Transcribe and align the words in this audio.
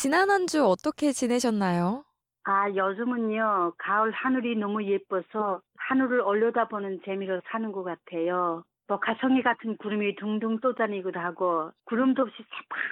지난 0.00 0.30
한 0.30 0.46
주 0.46 0.64
어떻게 0.64 1.10
지내셨나요? 1.10 2.04
아, 2.44 2.70
요즘은요, 2.70 3.72
가을 3.78 4.12
하늘이 4.12 4.54
너무 4.54 4.84
예뻐서 4.84 5.60
하늘을 5.76 6.20
올려다보는 6.20 7.00
재미로 7.04 7.40
사는 7.50 7.72
것 7.72 7.82
같아요. 7.82 8.62
뭐 8.86 9.00
가성이 9.00 9.42
같은 9.42 9.76
구름이 9.76 10.14
둥둥 10.14 10.60
떠다니기도 10.60 11.18
하고 11.18 11.72
구름도 11.86 12.22
없이 12.22 12.36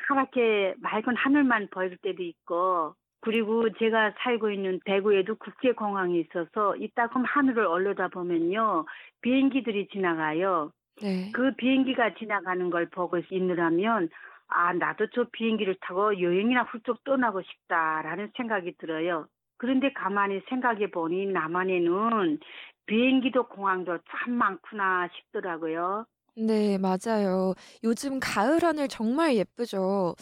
새파랗게 0.08 0.74
맑은 0.80 1.14
하늘만 1.16 1.68
보일 1.70 1.96
때도 1.98 2.24
있고 2.24 2.94
그리고 3.20 3.72
제가 3.78 4.12
살고 4.18 4.50
있는 4.50 4.80
대구에도 4.84 5.36
국제공항이 5.36 6.18
있어서 6.22 6.74
이따금 6.74 7.24
하늘을 7.24 7.66
올려다보면요 7.66 8.84
비행기들이 9.22 9.86
지나가요. 9.92 10.72
네. 11.00 11.30
그 11.32 11.54
비행기가 11.54 12.14
지나가는 12.14 12.68
걸 12.68 12.90
보고 12.90 13.16
있느라면 13.30 14.08
아 14.48 14.72
나도 14.72 15.08
저 15.14 15.24
비행기를 15.32 15.76
타고 15.80 16.20
여행이나 16.20 16.62
훌쩍 16.64 17.02
떠나고 17.04 17.42
싶다라는 17.42 18.30
생각이 18.36 18.76
들어요. 18.78 19.26
그런데 19.58 19.92
가만히 19.92 20.40
생각해 20.48 20.90
보니 20.90 21.26
남한에는 21.26 22.38
비행기도 22.86 23.48
공항도 23.48 23.98
참 24.10 24.34
많구나 24.34 25.08
싶더라고요. 25.14 26.06
네, 26.36 26.76
맞아요. 26.78 27.54
요즘 27.82 28.20
가을 28.20 28.62
하늘 28.62 28.88
정말 28.88 29.36
예쁘죠. 29.36 30.14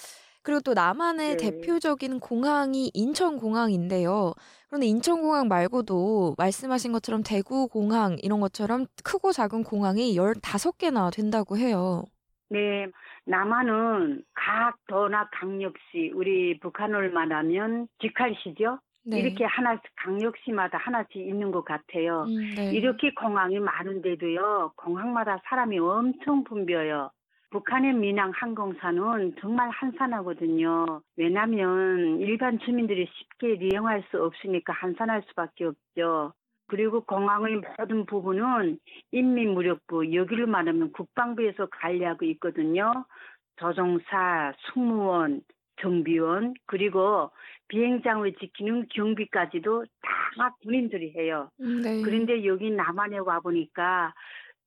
그리고 0.43 0.61
또 0.61 0.75
남한의 0.75 1.37
네. 1.37 1.51
대표적인 1.51 2.21
공항이 2.21 2.91
인천공항인데요. 2.95 4.35
그런데 4.69 4.87
인천공항 4.87 5.49
말고도 5.49 6.35
말씀하신 6.39 6.93
것처럼 6.93 7.23
대구공항 7.23 8.19
이런 8.23 8.41
것처럼 8.41 8.87
크고 9.03 9.33
작은 9.33 9.65
공항이 9.65 10.15
15개나 10.17 11.11
된다고 11.11 11.57
해요. 11.57 12.05
네, 12.51 12.87
남한은 13.27 14.23
각 14.35 14.77
도나 14.87 15.29
강력시 15.33 16.13
우리 16.15 16.59
북한을 16.61 17.11
말하면 17.11 17.89
직할시죠. 18.01 18.79
네. 19.07 19.19
이렇게 19.19 19.45
하나씩 19.45 19.83
강력시마다 19.97 20.79
하나씩 20.79 21.17
있는 21.17 21.51
것 21.51 21.65
같아요. 21.65 22.25
음, 22.25 22.55
네. 22.55 22.73
이렇게 22.73 23.13
공항이 23.13 23.59
많은데도요, 23.59 24.73
공항마다 24.77 25.41
사람이 25.45 25.79
엄청 25.79 26.45
붐벼요. 26.45 27.11
북한의 27.51 27.93
민항 27.93 28.33
항공사는 28.35 29.37
정말 29.41 29.71
한산하거든요. 29.71 31.03
왜냐면 31.17 32.19
일반 32.19 32.59
주민들이 32.59 33.09
쉽게 33.15 33.65
이용할 33.65 34.03
수 34.11 34.21
없으니까 34.23 34.73
한산할 34.73 35.23
수밖에 35.29 35.67
없죠. 35.67 36.33
그리고 36.67 37.03
공항의 37.03 37.61
모든 37.79 38.07
부분은 38.07 38.79
인민무력부, 39.13 40.15
여기를 40.15 40.47
말하면 40.47 40.93
국방부에서 40.93 41.67
관리하고 41.67 42.25
있거든요. 42.27 43.05
조종사, 43.57 44.53
승무원, 44.73 45.43
정비원, 45.81 46.55
그리고 46.67 47.31
비행장을 47.69 48.33
지키는 48.35 48.87
경비까지도 48.91 49.85
다 50.03 50.57
군인들이 50.63 51.15
해요. 51.17 51.51
음, 51.61 51.81
네. 51.83 52.03
그런데 52.03 52.45
여기 52.47 52.71
남한에 52.71 53.19
와보니까 53.19 54.15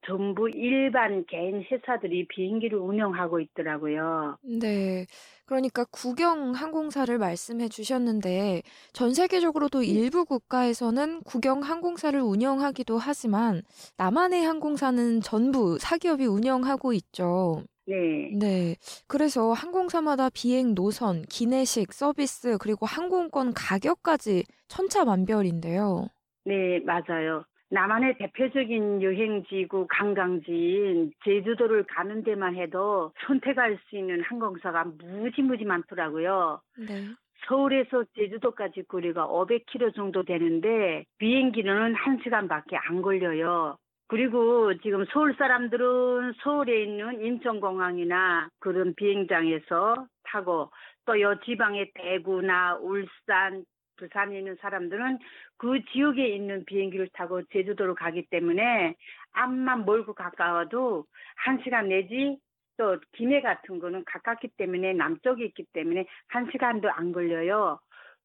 전부 0.06 0.50
일반 0.50 1.25
개인 1.25 1.63
회사들이 1.63 2.28
비행기를 2.28 2.78
운영하고 2.78 3.40
있더라고요. 3.40 4.38
네. 4.41 5.06
그러니까 5.46 5.85
국영 5.91 6.52
항공사를 6.52 7.18
말씀해 7.18 7.69
주셨는데 7.69 8.63
전 8.94 9.13
세계적으로도 9.13 9.84
일부 9.84 10.25
국가에서는 10.25 11.22
국영 11.24 11.62
항공사를 11.62 12.19
운영하기도 12.19 12.97
하지만 12.97 13.63
남한의 13.97 14.44
항공사는 14.44 15.22
전부 15.22 15.78
사기업이 15.80 16.25
운영하고 16.25 16.94
있죠. 16.94 17.63
네. 17.86 18.31
네. 18.38 18.75
그래서 19.07 19.53
항공사마다 19.53 20.30
비행 20.30 20.75
노선, 20.75 21.22
기내식, 21.24 21.94
서비스, 21.94 22.57
그리고 22.59 22.86
항공권 22.86 23.53
가격까지 23.53 24.44
천차만별인데요. 24.68 26.07
네, 26.44 26.80
맞아요. 26.80 27.46
남한의 27.69 28.17
대표적인 28.17 29.01
여행지고 29.01 29.88
관광지인 29.88 31.11
제주도를 31.23 31.83
가는 31.83 32.23
데만 32.23 32.55
해도 32.55 33.11
선택할 33.25 33.78
수 33.88 33.97
있는 33.97 34.22
항공사가 34.22 34.85
무지무지 34.85 35.66
많더라고요. 35.66 36.61
네. 36.77 37.07
서울에서 37.47 38.03
제주도까지 38.16 38.83
거리가 38.88 39.27
500km 39.27 39.95
정도 39.95 40.23
되는데 40.23 41.06
비행기는 41.17 41.94
1시간밖에 41.94 42.77
안 42.89 43.01
걸려요. 43.01 43.77
그리고 44.07 44.73
지금 44.79 45.06
서울 45.11 45.35
사람들은 45.38 46.33
서울에 46.41 46.83
있는 46.83 47.22
인천공항이나 47.22 48.50
그런 48.59 48.95
비행장에서 48.95 50.07
타고 50.23 50.72
또요 51.06 51.35
지방의 51.45 51.91
대구나 51.94 52.75
울산, 52.75 53.66
부산에 53.97 54.40
있는 54.40 54.56
사람들은 54.62 55.19
그 55.58 55.84
지역에 55.91 56.28
있는 56.28 56.66
비행기를 56.66 57.09
타고 57.13 57.44
제주도로 57.52 57.96
가기 57.96 58.28
때문에 58.30 58.96
앞만 59.34 59.85
멀고 59.85 60.13
가까워도 60.13 61.06
한 61.35 61.59
시간 61.63 61.90
내지 61.90 62.38
또 62.78 62.97
기내 63.13 63.41
같은 63.41 63.80
거는 63.80 64.03
가깝기 64.06 64.50
때문에 64.57 64.94
남쪽에 64.94 65.46
있기 65.46 65.66
때문에 65.74 66.06
한 66.28 66.50
시간도 66.52 66.90
안 66.90 67.12
걸려요. 67.12 67.80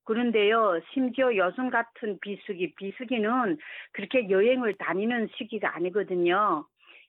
그런데요, 0.05 0.81
심지어 0.93 1.37
여성 1.37 1.71
같은 1.71 2.19
비수기, 2.21 2.75
비수기는 2.75 3.59
그렇게 3.93 4.29
여행을 4.29 4.75
다니는 4.75 5.29
시기가 5.37 5.75
아니거든요. 5.77 6.67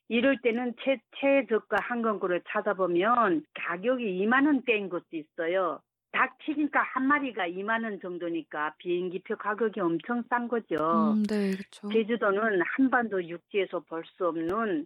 이럴 0.10 0.38
때는 0.42 0.74
최, 0.84 1.00
최저가 1.18 1.78
항공권을 1.82 2.42
찾아보면 2.48 3.44
가격이 3.56 4.04
2만 4.26 4.46
원대인 4.46 4.90
것도 4.90 5.06
있어요. 5.14 5.80
닭 6.14 6.38
튀김가 6.38 6.80
한 6.80 7.08
마리가 7.08 7.48
2만 7.48 7.84
원 7.84 8.00
정도니까 8.00 8.76
비행기표 8.78 9.36
가격이 9.36 9.80
엄청 9.80 10.24
싼 10.30 10.48
거죠. 10.48 10.76
음, 11.16 11.24
네, 11.24 11.52
그렇죠. 11.52 11.90
제주도는 11.90 12.62
한반도 12.62 13.24
육지에서 13.28 13.80
볼 13.82 14.04
수 14.06 14.28
없는 14.28 14.86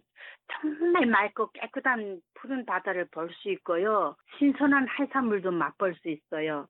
정말 0.50 1.04
맑고 1.06 1.50
깨끗한 1.52 2.20
푸른 2.34 2.64
바다를 2.64 3.04
볼 3.10 3.28
수 3.30 3.50
있고요. 3.50 4.16
신선한 4.38 4.88
해산물도 4.98 5.50
맛볼 5.52 5.94
수 5.96 6.08
있어요. 6.08 6.66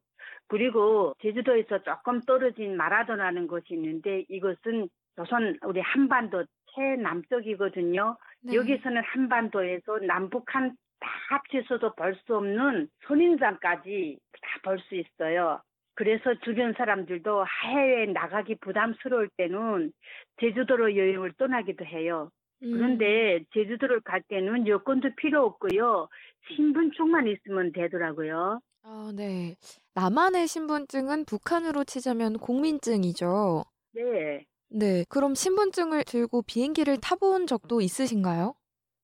그리고 0.48 1.14
제주도에서 1.22 1.82
조금 1.82 2.20
떨어진 2.22 2.76
마라도라는 2.76 3.46
곳이 3.46 3.74
있는데 3.74 4.24
이것은 4.28 4.88
조선 5.14 5.56
우리 5.64 5.80
한반도 5.80 6.44
최남쪽이거든요. 6.74 8.16
네. 8.40 8.54
여기서는 8.54 9.02
한반도에서 9.04 9.98
남북한 10.00 10.76
다 11.00 11.08
합쳐서도 11.30 11.94
볼수 11.94 12.36
없는 12.36 12.88
선인장까지 13.06 14.18
다볼수 14.42 14.94
있어요. 14.94 15.60
그래서 15.94 16.34
주변 16.44 16.74
사람들도 16.74 17.44
해외에 17.64 18.06
나가기 18.06 18.56
부담스러울 18.60 19.28
때는 19.36 19.92
제주도로 20.40 20.96
여행을 20.96 21.32
떠나기도 21.38 21.84
해요. 21.84 22.30
음, 22.62 22.72
그런데 22.72 23.44
제주도를 23.52 24.00
갈 24.00 24.22
때는 24.22 24.66
여권도 24.66 25.10
필요 25.16 25.44
없고요. 25.44 26.08
신분증만 26.54 27.26
있으면 27.28 27.72
되더라고요. 27.72 28.60
아, 28.84 29.12
네. 29.14 29.56
남한의 29.94 30.46
신분증은 30.46 31.24
북한으로 31.24 31.84
치자면 31.84 32.38
공민증이죠. 32.38 33.64
네. 33.92 34.46
네. 34.70 35.04
그럼 35.08 35.34
신분증을 35.34 36.04
들고 36.04 36.42
비행기를 36.42 36.98
타본 37.02 37.46
적도 37.46 37.80
있으신가요? 37.80 38.54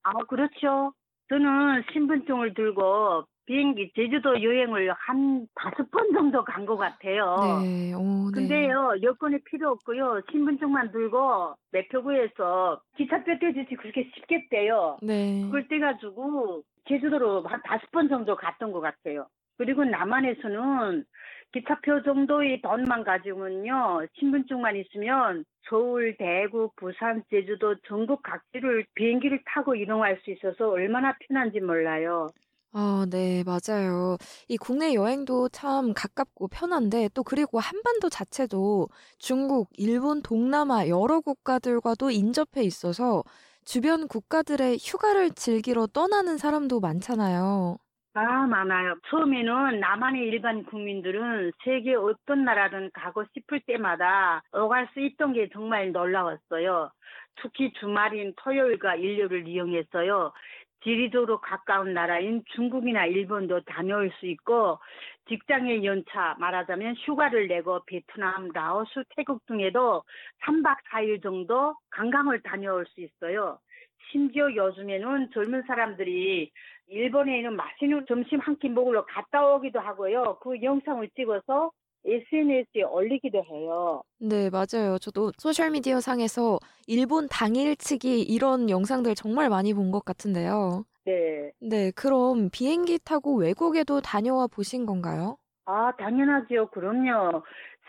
아, 0.04 0.12
그렇죠. 0.28 0.92
저는 1.28 1.82
신분증을 1.92 2.54
들고 2.54 3.24
비행기 3.46 3.92
제주도 3.94 4.42
여행을 4.42 4.90
한 4.96 5.46
다섯 5.54 5.90
번 5.90 6.12
정도 6.12 6.42
간 6.44 6.64
것 6.64 6.76
같아요. 6.78 7.36
네. 7.62 7.92
오, 7.92 8.30
네. 8.30 8.40
근데요, 8.40 8.94
여권이 9.02 9.38
필요 9.44 9.70
없고요. 9.72 10.22
신분증만 10.30 10.92
들고 10.92 11.54
매표구에서 11.72 12.80
기차표 12.96 13.38
떼주지 13.38 13.74
그렇게 13.76 14.10
쉽게 14.14 14.46
떼요. 14.50 14.98
네. 15.02 15.42
그걸 15.44 15.68
떼가지고 15.68 16.62
제주도로 16.88 17.42
한 17.42 17.60
다섯 17.64 17.90
번 17.90 18.08
정도 18.08 18.34
갔던 18.36 18.72
것 18.72 18.80
같아요. 18.80 19.26
그리고 19.58 19.84
남한에서는 19.84 21.04
기차표 21.54 22.02
정도의 22.02 22.60
돈만 22.60 23.04
가지고는요, 23.04 24.06
신분증만 24.18 24.76
있으면 24.76 25.44
서울, 25.70 26.16
대구, 26.18 26.70
부산, 26.76 27.22
제주도 27.30 27.76
전국 27.88 28.22
각지를 28.22 28.84
비행기를 28.94 29.40
타고 29.46 29.74
이동할 29.74 30.20
수 30.24 30.30
있어서 30.32 30.68
얼마나 30.68 31.16
편한지 31.20 31.60
몰라요. 31.60 32.28
아 32.72 33.06
네 33.08 33.44
맞아요. 33.44 34.16
이 34.48 34.56
국내 34.56 34.94
여행도 34.94 35.48
참 35.50 35.92
가깝고 35.94 36.48
편한데 36.48 37.08
또 37.14 37.22
그리고 37.22 37.60
한반도 37.60 38.08
자체도 38.08 38.88
중국, 39.18 39.68
일본, 39.76 40.22
동남아 40.22 40.88
여러 40.88 41.20
국가들과도 41.20 42.10
인접해 42.10 42.62
있어서 42.64 43.22
주변 43.64 44.08
국가들의 44.08 44.78
휴가를 44.80 45.30
즐기러 45.32 45.86
떠나는 45.86 46.36
사람도 46.38 46.80
많잖아요. 46.80 47.78
아, 48.16 48.46
많아요. 48.46 48.94
처음에는 49.10 49.80
남한의 49.80 50.22
일반 50.28 50.62
국민들은 50.64 51.50
세계 51.64 51.94
어떤 51.96 52.44
나라든 52.44 52.90
가고 52.94 53.24
싶을 53.34 53.60
때마다 53.66 54.42
오갈 54.52 54.88
수 54.92 55.00
있던 55.00 55.32
게 55.32 55.48
정말 55.52 55.90
놀라웠어요. 55.90 56.90
특히 57.42 57.72
주말인 57.72 58.32
토요일과 58.36 58.94
일요일을 58.96 59.48
이용했어요. 59.48 60.32
지리적으로 60.84 61.40
가까운 61.40 61.92
나라인 61.94 62.44
중국이나 62.54 63.06
일본도 63.06 63.62
다녀올 63.62 64.12
수 64.20 64.26
있고 64.26 64.78
직장의 65.28 65.84
연차 65.84 66.36
말하자면 66.38 66.94
휴가를 67.06 67.48
내고 67.48 67.80
베트남, 67.86 68.48
라오스, 68.52 69.02
태국 69.16 69.44
등에도 69.46 70.04
3박 70.44 70.76
4일 70.88 71.20
정도 71.20 71.74
관광을 71.90 72.42
다녀올 72.42 72.86
수 72.86 73.00
있어요. 73.00 73.58
심지어 74.10 74.54
요즘에는 74.54 75.30
젊은 75.32 75.62
사람들이 75.66 76.50
일본에 76.88 77.38
있는 77.38 77.56
맛있는 77.56 78.04
점심 78.06 78.40
한 78.40 78.56
끼 78.58 78.68
먹으러 78.68 79.04
갔다 79.06 79.44
오기도 79.54 79.80
하고요. 79.80 80.38
그 80.42 80.60
영상을 80.62 81.08
찍어서 81.16 81.70
SNS에 82.06 82.82
올리기도 82.82 83.42
해요. 83.44 84.02
네 84.18 84.50
맞아요. 84.50 84.98
저도 85.00 85.32
소셜 85.38 85.70
미디어 85.70 86.00
상에서 86.00 86.58
일본 86.86 87.26
당일 87.30 87.76
치기 87.76 88.20
이런 88.22 88.68
영상들 88.68 89.14
정말 89.14 89.48
많이 89.48 89.72
본 89.72 89.90
것 89.90 90.04
같은데요. 90.04 90.84
네. 91.06 91.50
네 91.60 91.90
그럼 91.92 92.50
비행기 92.50 92.98
타고 93.04 93.36
외국에도 93.36 94.00
다녀와 94.02 94.46
보신 94.48 94.84
건가요? 94.86 95.38
아, 95.66 95.90
당연하지요. 95.96 96.66
그럼요. 96.66 97.42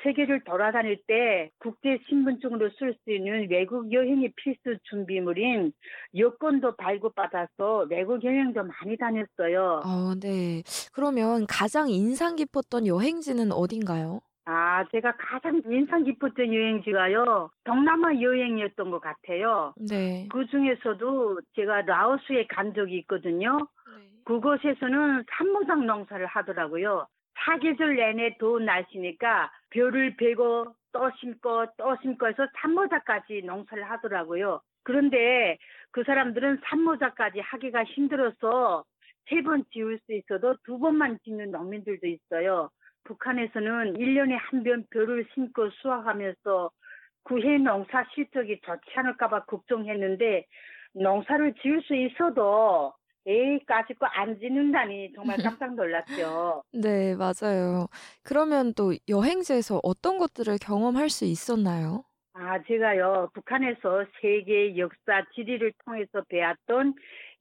세계를 0.04 0.44
돌아다닐 0.44 1.02
때 1.08 1.50
국제 1.60 2.00
신분증으로 2.08 2.70
쓸 2.78 2.96
수 3.04 3.12
있는 3.12 3.48
외국 3.50 3.92
여행이 3.92 4.32
필수 4.36 4.78
준비물인 4.84 5.74
여권도 6.16 6.76
발급받아서 6.76 7.88
외국 7.90 8.24
여행도 8.24 8.64
많이 8.64 8.98
다녔어요. 8.98 9.82
아 9.84 10.16
네. 10.22 10.64
그러면 10.94 11.46
가장 11.48 11.90
인상 11.90 12.36
깊었던 12.36 12.88
여행지는 12.88 13.52
어딘가요? 13.52 14.22
아, 14.48 14.86
제가 14.92 15.16
가장 15.18 15.60
인상 15.66 16.04
깊었던 16.04 16.54
여행지가요. 16.54 17.50
동남아 17.64 18.14
여행이었던 18.22 18.92
것 18.92 19.02
같아요. 19.02 19.74
네. 19.90 20.28
그 20.32 20.46
중에서도 20.46 21.40
제가 21.56 21.82
라오스에 21.82 22.46
간 22.48 22.74
적이 22.76 23.00
있거든요. 23.00 23.58
네. 23.58 24.04
그곳에서는 24.26 25.24
산모작 25.32 25.86
농사를 25.86 26.24
하더라고요. 26.28 27.08
사계절 27.44 27.96
내내 27.96 28.38
더운 28.38 28.66
날씨니까 28.66 29.52
벼를 29.76 30.18
베고 30.18 30.76
또 30.94 31.12
심고 31.20 31.68
또 31.78 31.98
심고 32.02 32.28
해서 32.30 32.48
산모작까지 32.62 33.44
농사를 33.46 33.84
하더라고요. 33.92 34.62
그런데 34.84 35.58
그 35.92 36.04
사람들은 36.06 36.62
산모작까지 36.66 37.42
하기가 37.42 37.84
힘들어서 37.86 38.86
세 39.30 39.42
번 39.44 39.66
지을 39.74 40.00
수 40.06 40.14
있어도 40.14 40.56
두 40.66 40.80
번만 40.80 41.20
짓는 41.26 41.52
농민들도 41.52 42.08
있어요. 42.08 42.70
북한에서는 43.06 43.96
1년에 43.96 44.38
한 44.40 44.64
번 44.64 44.86
벼를 44.92 45.28
심고 45.34 45.72
수확하면서 45.82 46.72
그해 47.26 47.58
농사 47.60 48.06
실적이 48.16 48.62
좋지 48.66 48.82
않을까봐 48.96 49.46
걱정했는데 49.46 50.46
농사를 50.96 51.56
지을 51.62 51.82
수 51.84 51.96
있어도 51.96 52.94
에이 53.28 53.60
까짓 53.66 53.98
거 54.00 54.06
안 54.08 54.40
짓는다니 54.40 55.14
정말 55.16 55.40
깜짝 55.42 55.76
놀랐죠. 55.76 56.64
네 56.74 57.16
맞아요. 57.16 57.88
그러면 58.24 58.74
또 58.76 58.94
여행지에서 59.08 59.80
어떤 59.84 60.18
것들을 60.18 60.58
경험할 60.62 61.10
수 61.10 61.26
있었나요? 61.26 62.04
아, 62.34 62.62
제가요, 62.64 63.30
북한에서 63.34 64.06
세계 64.22 64.78
역사 64.78 65.24
지리를 65.34 65.72
통해서 65.86 66.22
배웠던 66.28 66.94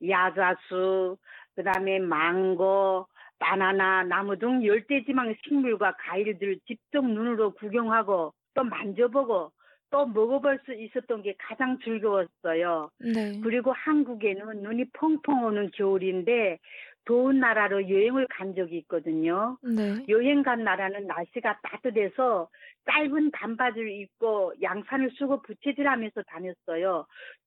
야자수, 0.08 1.16
그 1.56 1.64
다음에 1.64 1.98
망고, 1.98 3.06
바나나, 3.40 4.04
나무 4.04 4.38
등 4.38 4.64
열대지방 4.64 5.34
식물과 5.44 5.96
과일들을 5.98 6.60
직접 6.66 7.04
눈으로 7.04 7.54
구경하고 7.54 8.32
또 8.54 8.62
만져보고 8.64 9.50
또 9.94 10.06
먹어볼 10.06 10.61
수 10.64 10.75
있었던 10.75 11.23
게 11.23 11.35
가장 11.38 11.79
즐거웠어요. 11.85 12.91
네. 12.99 13.41
그리고 13.41 13.73
한국에는 13.73 14.62
눈이 14.62 14.87
펑펑 14.93 15.44
오는 15.44 15.70
겨울인데 15.73 16.58
더운 17.05 17.38
나라로 17.41 17.88
여행을 17.91 18.26
간 18.31 18.55
적이 18.55 18.79
있거든요. 18.79 19.58
네. 19.61 20.08
여행 20.08 20.43
간 20.43 20.64
나라는 20.64 21.06
날씨가 21.06 21.61
따뜻해서 21.62 22.49
짧은 22.91 23.31
반바지를 23.32 23.91
입고 23.91 24.55
양산을 24.62 25.11
쓰고 25.19 25.43
부채질하면서 25.43 26.23
다녔어요. 26.26 27.06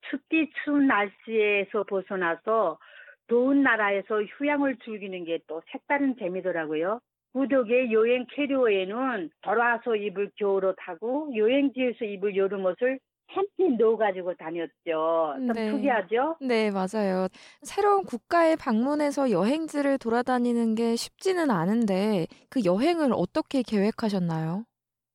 춥디 0.09 0.51
추운 0.63 0.87
날씨에서 0.87 1.83
벗어나서 1.83 2.79
더운 3.27 3.61
나라에서 3.63 4.23
휴양을 4.23 4.77
즐기는 4.85 5.25
게 5.25 5.39
또 5.47 5.61
색다른 5.71 6.15
재미더라고요. 6.17 7.01
구덕의 7.33 7.91
여행 7.91 8.25
캐리어에는 8.33 9.29
돌아와서 9.41 9.95
입을 9.95 10.31
겨울옷 10.37 10.75
하고 10.79 11.29
여행지에서 11.35 12.05
입을 12.05 12.35
여름옷을 12.35 12.99
함께 13.29 13.69
넣어가지고 13.77 14.33
다녔죠. 14.35 15.33
좀 15.35 15.47
네. 15.53 15.69
특이하죠? 15.71 16.37
네 16.41 16.71
맞아요. 16.71 17.27
새로운 17.61 18.05
국가에 18.05 18.55
방문해서 18.55 19.31
여행지를 19.31 19.97
돌아다니는 19.97 20.75
게 20.75 20.95
쉽지는 20.95 21.51
않은데 21.51 22.27
그 22.49 22.63
여행을 22.63 23.11
어떻게 23.13 23.61
계획하셨나요? 23.63 24.63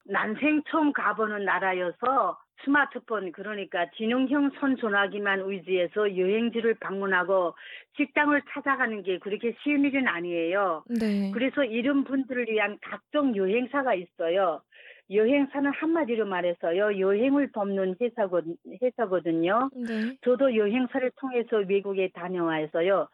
난생 0.05 0.63
처음 0.71 0.93
가보는 0.93 1.45
나라여서 1.45 2.39
스마트폰 2.65 3.33
그러니까 3.33 3.91
지능형 3.97 4.51
손전화기만 4.61 5.41
의지해서 5.41 6.17
여행지를 6.17 6.75
방문하고 6.81 7.55
식당을 7.97 8.43
찾아가는 8.51 9.03
게 9.03 9.19
그렇게 9.19 9.55
쉬운 9.63 9.85
일은 9.85 10.09
아니에요. 10.09 10.85
네. 10.89 11.31
그래서 11.33 11.65
이런 11.65 12.05
분들을 12.05 12.47
위한 12.49 12.79
각종 12.81 13.37
여행사가 13.37 13.95
있어요. 13.95 14.63
여행사는 15.11 15.71
한마디로 15.73 16.27
말해서요, 16.27 16.99
여행을 16.99 17.53
돕는 17.53 17.97
회사거, 18.01 18.43
회사거든요. 18.81 19.69
네. 19.75 20.17
저도 20.23 20.57
여행사를 20.57 21.11
통해서 21.17 21.59
외국에 21.69 22.11
다녀와서요, 22.15 23.09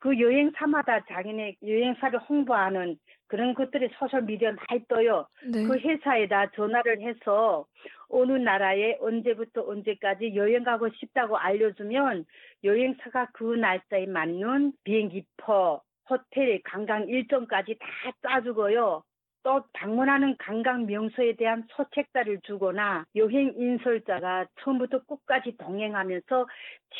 그 0.00 0.18
여행사마다 0.18 1.04
자기네 1.04 1.56
여행사를 1.62 2.18
홍보하는 2.20 2.96
그런 3.28 3.54
것들이 3.54 3.90
소셜 3.98 4.22
미디어에 4.22 4.52
많이 4.52 4.84
떠요. 4.88 5.26
네. 5.52 5.62
그 5.62 5.78
회사에다 5.78 6.50
전화를 6.52 7.02
해서 7.02 7.66
어느 8.08 8.32
나라에 8.32 8.96
언제부터 9.00 9.62
언제까지 9.68 10.34
여행 10.34 10.64
가고 10.64 10.88
싶다고 10.88 11.36
알려주면 11.36 12.24
여행사가 12.64 13.28
그 13.34 13.54
날짜에 13.54 14.06
맞는 14.06 14.72
비행기표, 14.84 15.80
호텔, 16.08 16.60
관광 16.64 17.06
일정까지 17.06 17.76
다 17.78 17.86
짜주고요. 18.22 19.02
또 19.42 19.64
방문하는 19.72 20.36
관광 20.38 20.86
명소에 20.86 21.36
대한 21.36 21.64
소책자를 21.70 22.40
주거나 22.42 23.04
여행 23.16 23.54
인솔자가 23.56 24.46
처음부터 24.60 25.04
끝까지 25.04 25.56
동행하면서 25.56 26.46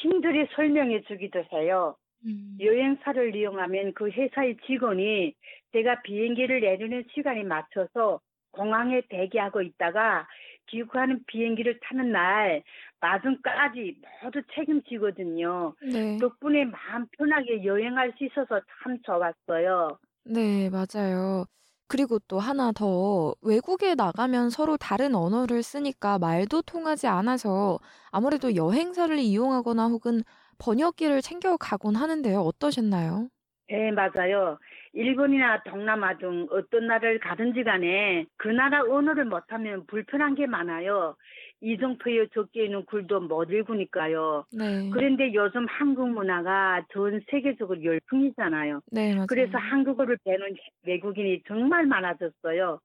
친절히 0.00 0.46
설명해 0.54 1.02
주기도 1.02 1.42
해요. 1.52 1.96
음. 2.24 2.58
여행사를 2.60 3.34
이용하면 3.34 3.94
그 3.94 4.10
회사의 4.10 4.56
직원이 4.66 5.34
제가 5.72 6.02
비행기를 6.02 6.60
내리는 6.60 7.04
시간에 7.14 7.42
맞춰서 7.42 8.20
공항에 8.52 9.00
대기하고 9.08 9.62
있다가 9.62 10.26
귀국하는 10.66 11.24
비행기를 11.26 11.78
타는 11.82 12.12
날 12.12 12.62
마중까지 13.00 13.96
모두 14.22 14.42
책임지거든요. 14.54 15.74
네. 15.80 16.18
덕분에 16.18 16.64
마음 16.66 17.06
편하게 17.16 17.64
여행할 17.64 18.12
수 18.18 18.24
있어서 18.24 18.60
참 18.82 19.00
좋았어요. 19.02 19.98
네, 20.24 20.70
맞아요. 20.70 21.44
그리고 21.88 22.18
또 22.28 22.38
하나 22.38 22.70
더 22.72 23.34
외국에 23.40 23.94
나가면 23.96 24.50
서로 24.50 24.76
다른 24.76 25.14
언어를 25.14 25.62
쓰니까 25.62 26.18
말도 26.18 26.62
통하지 26.62 27.08
않아서 27.08 27.78
아무래도 28.12 28.54
여행사를 28.54 29.18
이용하거나 29.18 29.88
혹은 29.88 30.22
번역기를 30.60 31.22
챙겨가곤 31.22 31.96
하는데요. 31.96 32.40
어떠셨나요? 32.40 33.28
네, 33.68 33.92
맞아요. 33.92 34.58
일본이나 34.92 35.62
동남아 35.62 36.18
등 36.18 36.48
어떤 36.50 36.88
나라를 36.88 37.20
가든지 37.20 37.62
간에 37.62 38.26
그 38.36 38.48
나라 38.48 38.82
언어를 38.82 39.24
못하면 39.26 39.86
불편한 39.86 40.34
게 40.34 40.46
많아요. 40.46 41.16
이정표에 41.60 42.26
적혀 42.34 42.64
있는 42.64 42.84
글도 42.86 43.20
못 43.20 43.50
읽으니까요. 43.50 44.44
네. 44.50 44.90
그런데 44.92 45.32
요즘 45.34 45.66
한국 45.68 46.08
문화가 46.10 46.82
전 46.92 47.20
세계적으로 47.30 47.82
열풍이잖아요. 47.84 48.80
네, 48.90 49.12
맞아요. 49.12 49.26
그래서 49.28 49.56
한국어를 49.58 50.18
배우는 50.24 50.56
외국인이 50.84 51.42
정말 51.46 51.86
많아졌어요. 51.86 52.80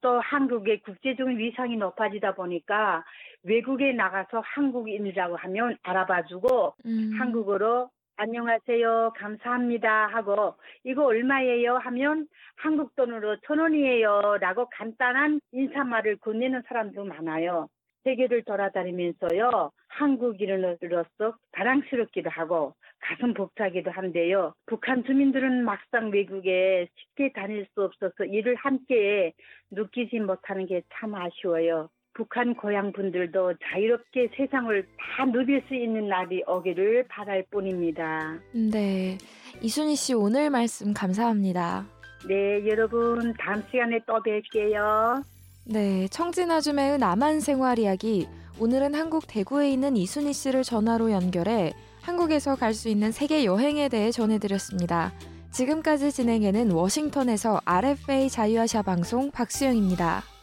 또 0.00 0.20
한국의 0.20 0.80
국제적인 0.82 1.38
위상이 1.38 1.76
높아지다 1.76 2.34
보니까 2.34 3.04
외국에 3.42 3.92
나가서 3.92 4.40
한국인이라고 4.44 5.36
하면 5.36 5.76
알아봐주고 5.82 6.74
음. 6.86 7.10
한국어로 7.18 7.90
안녕하세요. 8.18 9.12
감사합니다. 9.16 10.06
하고 10.06 10.54
이거 10.84 11.04
얼마예요? 11.04 11.76
하면 11.76 12.26
한국 12.56 12.96
돈으로 12.96 13.36
천 13.46 13.58
원이에요. 13.58 14.38
라고 14.40 14.68
간단한 14.70 15.40
인사말을 15.52 16.16
건네는 16.16 16.62
사람도 16.66 17.04
많아요. 17.04 17.68
세계를 18.04 18.44
돌아다니면서요. 18.44 19.70
한국인으로서 19.88 21.36
자랑스럽기도 21.56 22.30
하고 22.30 22.74
가슴 23.00 23.34
벅차기도 23.34 23.90
한데요. 23.90 24.54
북한 24.66 25.04
주민들은 25.04 25.64
막상 25.64 26.10
외국에 26.10 26.88
쉽게 26.96 27.32
다닐 27.32 27.66
수 27.74 27.82
없어서 27.82 28.24
이를 28.24 28.54
함께 28.56 29.32
느끼지 29.70 30.20
못하는 30.20 30.66
게 30.66 30.82
참 30.94 31.14
아쉬워요. 31.14 31.88
북한 32.14 32.54
고향 32.54 32.92
분들도 32.92 33.54
자유롭게 33.62 34.30
세상을 34.36 34.86
다 34.98 35.24
누빌 35.26 35.62
수 35.68 35.74
있는 35.74 36.08
날이 36.08 36.42
오기를 36.46 37.04
바랄 37.08 37.44
뿐입니다. 37.50 38.38
네. 38.52 39.18
이순희 39.60 39.96
씨 39.96 40.14
오늘 40.14 40.48
말씀 40.48 40.94
감사합니다. 40.94 41.84
네, 42.26 42.66
여러분 42.66 43.34
다음 43.38 43.62
시간에 43.70 44.00
또 44.06 44.14
뵐게요. 44.22 45.22
네, 45.66 46.08
청진아줌의 46.08 46.98
남한 46.98 47.40
생활 47.40 47.78
이야기. 47.78 48.26
오늘은 48.58 48.94
한국 48.94 49.26
대구에 49.28 49.68
있는 49.70 49.96
이순희 49.96 50.32
씨를 50.32 50.62
전화로 50.62 51.10
연결해 51.10 51.72
한국에서 52.06 52.54
갈 52.54 52.72
수 52.72 52.88
있는 52.88 53.10
세계 53.10 53.44
여행에 53.44 53.88
대해 53.88 54.12
전해드렸습니다. 54.12 55.12
지금까지 55.50 56.12
진행해는 56.12 56.70
워싱턴에서 56.70 57.60
RFA 57.64 58.30
자유아시아 58.30 58.82
방송 58.82 59.32
박수영입니다. 59.32 60.35